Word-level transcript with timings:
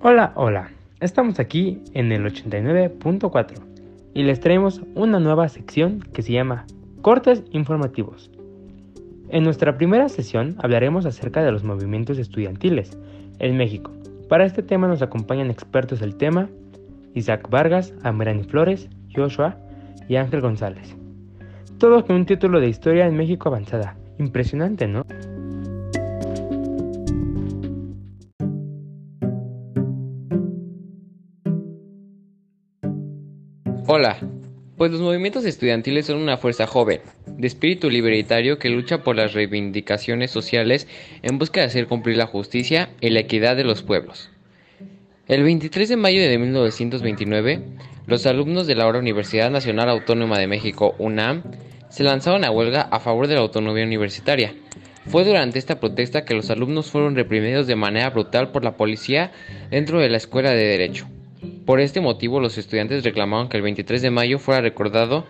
Hola, 0.00 0.30
hola, 0.36 0.70
estamos 1.00 1.40
aquí 1.40 1.82
en 1.92 2.12
el 2.12 2.24
89.4 2.24 3.54
y 4.14 4.22
les 4.22 4.38
traemos 4.38 4.80
una 4.94 5.18
nueva 5.18 5.48
sección 5.48 5.98
que 6.12 6.22
se 6.22 6.30
llama 6.30 6.66
Cortes 7.02 7.42
Informativos. 7.50 8.30
En 9.28 9.42
nuestra 9.42 9.76
primera 9.76 10.08
sesión 10.08 10.54
hablaremos 10.58 11.04
acerca 11.04 11.42
de 11.42 11.50
los 11.50 11.64
movimientos 11.64 12.16
estudiantiles 12.18 12.96
en 13.40 13.56
México. 13.56 13.90
Para 14.28 14.44
este 14.44 14.62
tema 14.62 14.86
nos 14.86 15.02
acompañan 15.02 15.50
expertos 15.50 15.98
del 15.98 16.14
tema, 16.14 16.48
Isaac 17.14 17.50
Vargas, 17.50 17.92
Amirani 18.04 18.44
Flores, 18.44 18.88
Joshua 19.12 19.56
y 20.08 20.14
Ángel 20.14 20.42
González. 20.42 20.96
Todos 21.78 22.04
con 22.04 22.14
un 22.14 22.26
título 22.26 22.60
de 22.60 22.68
Historia 22.68 23.04
en 23.04 23.16
México 23.16 23.48
avanzada. 23.48 23.96
Impresionante, 24.20 24.86
¿no? 24.86 25.04
Hola, 33.90 34.18
pues 34.76 34.92
los 34.92 35.00
movimientos 35.00 35.46
estudiantiles 35.46 36.04
son 36.04 36.18
una 36.18 36.36
fuerza 36.36 36.66
joven, 36.66 37.00
de 37.26 37.46
espíritu 37.46 37.88
libertario 37.88 38.58
que 38.58 38.68
lucha 38.68 39.02
por 39.02 39.16
las 39.16 39.32
reivindicaciones 39.32 40.30
sociales 40.30 40.86
en 41.22 41.38
busca 41.38 41.60
de 41.60 41.68
hacer 41.68 41.86
cumplir 41.86 42.18
la 42.18 42.26
justicia 42.26 42.90
y 43.00 43.08
la 43.08 43.20
equidad 43.20 43.56
de 43.56 43.64
los 43.64 43.82
pueblos. 43.82 44.28
El 45.26 45.42
23 45.42 45.88
de 45.88 45.96
mayo 45.96 46.20
de 46.20 46.36
1929, 46.36 47.62
los 48.06 48.26
alumnos 48.26 48.66
de 48.66 48.74
la 48.74 48.84
ahora 48.84 48.98
Universidad 48.98 49.50
Nacional 49.50 49.88
Autónoma 49.88 50.38
de 50.38 50.48
México, 50.48 50.94
UNAM, 50.98 51.44
se 51.88 52.04
lanzaron 52.04 52.44
a 52.44 52.50
huelga 52.50 52.82
a 52.82 53.00
favor 53.00 53.26
de 53.26 53.36
la 53.36 53.40
autonomía 53.40 53.84
universitaria. 53.84 54.54
Fue 55.06 55.24
durante 55.24 55.58
esta 55.58 55.80
protesta 55.80 56.26
que 56.26 56.34
los 56.34 56.50
alumnos 56.50 56.90
fueron 56.90 57.16
reprimidos 57.16 57.66
de 57.66 57.76
manera 57.76 58.10
brutal 58.10 58.52
por 58.52 58.64
la 58.64 58.76
policía 58.76 59.32
dentro 59.70 59.98
de 59.98 60.10
la 60.10 60.18
Escuela 60.18 60.50
de 60.50 60.64
Derecho. 60.64 61.06
Por 61.68 61.80
este 61.80 62.00
motivo, 62.00 62.40
los 62.40 62.56
estudiantes 62.56 63.04
reclamaron 63.04 63.50
que 63.50 63.58
el 63.58 63.62
23 63.62 64.00
de 64.00 64.10
mayo 64.10 64.38
fuera 64.38 64.62
recordado 64.62 65.26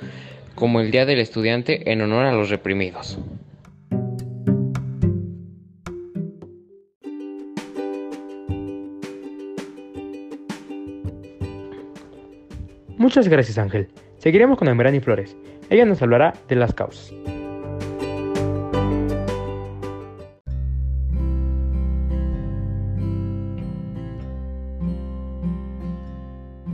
como 0.54 0.78
el 0.78 0.92
Día 0.92 1.04
del 1.04 1.18
Estudiante 1.18 1.90
en 1.90 2.00
honor 2.00 2.26
a 2.26 2.32
los 2.32 2.48
reprimidos. 2.48 3.18
Muchas 12.96 13.26
gracias 13.26 13.58
Ángel. 13.58 13.88
Seguiremos 14.18 14.58
con 14.58 14.68
Amerani 14.68 15.00
Flores. 15.00 15.36
Ella 15.70 15.86
nos 15.86 16.00
hablará 16.02 16.34
de 16.46 16.54
las 16.54 16.72
causas. 16.72 17.12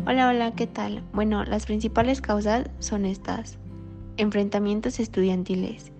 Hola, 0.07 0.29
hola, 0.29 0.55
¿qué 0.55 0.67
tal? 0.67 1.03
Bueno, 1.15 1.45
las 1.45 1.65
principales 1.65 2.21
causas 2.21 2.69
son 2.79 3.07
estas. 3.07 3.57
Enfrentamientos 4.19 5.01
estudiantiles. 5.01 5.93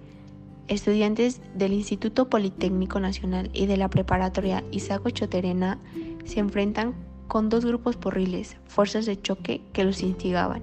Estudiantes 0.69 1.41
del 1.55 1.73
Instituto 1.73 2.29
Politécnico 2.29 3.01
Nacional 3.01 3.49
y 3.55 3.65
de 3.65 3.79
la 3.79 3.89
Preparatoria 3.89 4.63
Isaco 4.73 5.09
Choterena 5.09 5.79
se 6.27 6.41
enfrentan 6.41 6.95
con 7.29 7.49
dos 7.49 7.65
grupos 7.65 7.97
porriles, 7.97 8.59
fuerzas 8.67 9.07
de 9.07 9.19
choque 9.19 9.63
que 9.73 9.85
los 9.85 10.03
instigaban. 10.03 10.63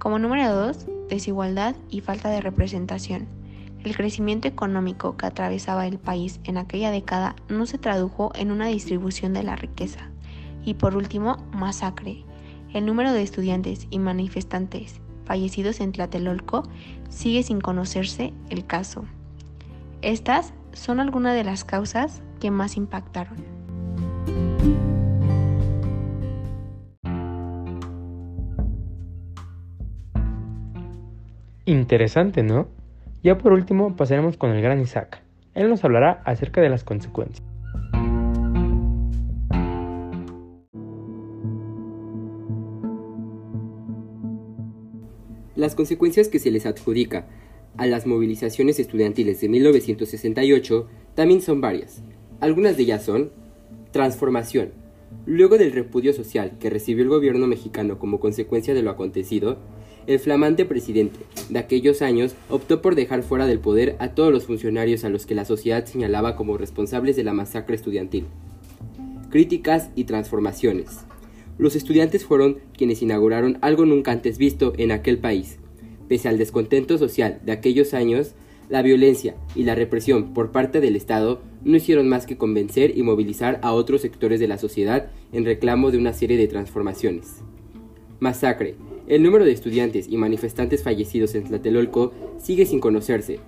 Como 0.00 0.18
número 0.18 0.52
dos, 0.52 0.86
desigualdad 1.08 1.76
y 1.88 2.00
falta 2.00 2.30
de 2.30 2.40
representación. 2.40 3.28
El 3.84 3.96
crecimiento 3.96 4.48
económico 4.48 5.16
que 5.16 5.26
atravesaba 5.26 5.86
el 5.86 6.00
país 6.00 6.40
en 6.42 6.58
aquella 6.58 6.90
década 6.90 7.36
no 7.48 7.64
se 7.66 7.78
tradujo 7.78 8.32
en 8.34 8.50
una 8.50 8.66
distribución 8.66 9.34
de 9.34 9.44
la 9.44 9.54
riqueza. 9.54 10.10
Y 10.64 10.74
por 10.74 10.96
último, 10.96 11.36
masacre 11.52 12.24
el 12.72 12.86
número 12.86 13.12
de 13.12 13.22
estudiantes 13.22 13.86
y 13.90 13.98
manifestantes 13.98 15.00
fallecidos 15.26 15.80
en 15.80 15.92
Tlatelolco 15.92 16.62
sigue 17.10 17.42
sin 17.42 17.60
conocerse 17.60 18.32
el 18.48 18.64
caso. 18.64 19.04
Estas 20.00 20.54
son 20.72 21.00
algunas 21.00 21.34
de 21.34 21.44
las 21.44 21.64
causas 21.64 22.22
que 22.40 22.50
más 22.50 22.76
impactaron. 22.76 23.36
Interesante, 31.64 32.44
¿no? 32.44 32.68
Ya 33.24 33.38
por 33.38 33.52
último 33.52 33.96
pasaremos 33.96 34.36
con 34.36 34.50
el 34.52 34.62
gran 34.62 34.80
Isaac. 34.80 35.22
Él 35.54 35.68
nos 35.68 35.82
hablará 35.82 36.22
acerca 36.24 36.60
de 36.60 36.68
las 36.68 36.84
consecuencias. 36.84 37.55
Las 45.56 45.74
consecuencias 45.74 46.28
que 46.28 46.38
se 46.38 46.50
les 46.50 46.66
adjudica 46.66 47.26
a 47.78 47.86
las 47.86 48.06
movilizaciones 48.06 48.78
estudiantiles 48.78 49.40
de 49.40 49.48
1968 49.48 50.86
también 51.14 51.40
son 51.40 51.62
varias. 51.62 52.02
Algunas 52.40 52.76
de 52.76 52.82
ellas 52.82 53.04
son 53.04 53.30
transformación. 53.90 54.72
Luego 55.24 55.56
del 55.56 55.72
repudio 55.72 56.12
social 56.12 56.58
que 56.60 56.68
recibió 56.68 57.04
el 57.04 57.08
gobierno 57.08 57.46
mexicano 57.46 57.98
como 57.98 58.20
consecuencia 58.20 58.74
de 58.74 58.82
lo 58.82 58.90
acontecido, 58.90 59.56
el 60.06 60.18
flamante 60.18 60.66
presidente 60.66 61.18
de 61.48 61.58
aquellos 61.58 62.02
años 62.02 62.34
optó 62.50 62.82
por 62.82 62.94
dejar 62.94 63.22
fuera 63.22 63.46
del 63.46 63.58
poder 63.58 63.96
a 63.98 64.10
todos 64.10 64.30
los 64.32 64.44
funcionarios 64.44 65.04
a 65.04 65.08
los 65.08 65.24
que 65.24 65.34
la 65.34 65.46
sociedad 65.46 65.86
señalaba 65.86 66.36
como 66.36 66.58
responsables 66.58 67.16
de 67.16 67.24
la 67.24 67.32
masacre 67.32 67.76
estudiantil. 67.76 68.26
Críticas 69.30 69.88
y 69.94 70.04
transformaciones. 70.04 71.05
Los 71.58 71.74
estudiantes 71.74 72.24
fueron 72.24 72.58
quienes 72.76 73.02
inauguraron 73.02 73.58
algo 73.62 73.86
nunca 73.86 74.12
antes 74.12 74.38
visto 74.38 74.72
en 74.76 74.92
aquel 74.92 75.18
país. 75.18 75.58
Pese 76.08 76.28
al 76.28 76.38
descontento 76.38 76.98
social 76.98 77.40
de 77.44 77.52
aquellos 77.52 77.94
años, 77.94 78.34
la 78.68 78.82
violencia 78.82 79.36
y 79.54 79.62
la 79.62 79.74
represión 79.74 80.34
por 80.34 80.52
parte 80.52 80.80
del 80.80 80.96
Estado 80.96 81.40
no 81.64 81.76
hicieron 81.76 82.08
más 82.08 82.26
que 82.26 82.36
convencer 82.36 82.96
y 82.96 83.02
movilizar 83.02 83.58
a 83.62 83.72
otros 83.72 84.02
sectores 84.02 84.38
de 84.40 84.48
la 84.48 84.58
sociedad 84.58 85.10
en 85.32 85.44
reclamo 85.44 85.90
de 85.90 85.98
una 85.98 86.12
serie 86.12 86.36
de 86.36 86.48
transformaciones. 86.48 87.36
Masacre. 88.20 88.74
El 89.06 89.22
número 89.22 89.44
de 89.44 89.52
estudiantes 89.52 90.08
y 90.08 90.16
manifestantes 90.16 90.82
fallecidos 90.82 91.36
en 91.36 91.44
Tlatelolco 91.44 92.12
sigue 92.38 92.66
sin 92.66 92.80
conocerse, 92.80 93.38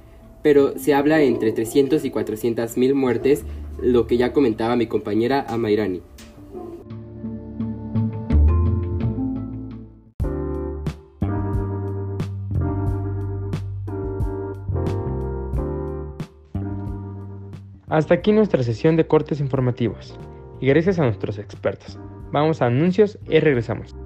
pero 0.42 0.78
se 0.78 0.94
habla 0.94 1.22
entre 1.22 1.50
300 1.50 2.04
y 2.04 2.10
400 2.10 2.76
mil 2.76 2.94
muertes, 2.94 3.42
lo 3.82 4.06
que 4.06 4.16
ya 4.16 4.32
comentaba 4.32 4.76
mi 4.76 4.86
compañera 4.86 5.44
Amairani. 5.48 6.00
Hasta 17.91 18.15
aquí 18.15 18.32
nuestra 18.32 18.62
sesión 18.62 18.97
de 18.97 19.06
cortes 19.06 19.41
informativos 19.41 20.19
y 20.60 20.66
gracias 20.66 20.99
a 20.99 21.04
nuestros 21.04 21.38
expertos. 21.38 21.99
Vamos 22.32 22.60
a 22.60 22.66
anuncios 22.66 23.19
y 23.28 23.41
regresamos. 23.41 23.97